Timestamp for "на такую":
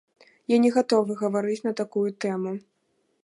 1.67-2.07